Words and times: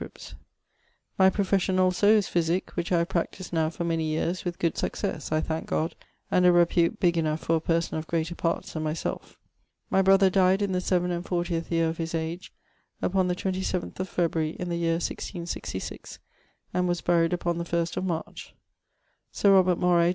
My 1.19 1.29
profession 1.29 1.75
allso 1.75 2.05
is 2.07 2.27
physic, 2.27 2.71
which 2.71 2.91
I 2.91 2.97
have 2.97 3.09
practised 3.09 3.53
now 3.53 3.69
for 3.69 3.83
many 3.83 4.05
years 4.05 4.43
with 4.43 4.57
good 4.57 4.75
successe 4.75 5.31
(I 5.31 5.41
thanke 5.41 5.67
God) 5.67 5.93
and 6.31 6.43
a 6.43 6.51
repute 6.51 6.99
big 6.99 7.19
enough 7.19 7.41
for 7.41 7.57
a 7.57 7.61
person 7.61 7.99
of 7.99 8.07
greater 8.07 8.33
parts 8.33 8.73
than 8.73 8.81
my 8.81 8.93
selfe. 8.93 9.37
My 9.91 10.01
brother 10.01 10.31
died 10.31 10.63
in 10.63 10.71
the 10.71 10.81
seaven 10.81 11.11
and 11.11 11.23
fortieth 11.23 11.71
year 11.71 11.87
of 11.87 11.99
his 11.99 12.15
age, 12.15 12.51
upon 12.99 13.27
the 13.27 13.35
27th 13.35 13.99
of 13.99 14.09
Februarie 14.09 14.55
in 14.57 14.69
the 14.69 14.75
yeare 14.77 14.93
1666, 14.95 16.17
and 16.73 16.87
was 16.87 17.01
buried 17.01 17.31
upon 17.31 17.59
the 17.59 17.63
first 17.65 17.95
of 17.95 18.03
March. 18.03 18.55
Sir 19.31 19.53
Robert 19.53 19.77
Moray 19.77 20.09